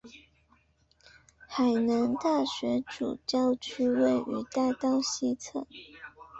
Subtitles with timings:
[1.47, 5.67] 海南大学主校区位于大道西侧。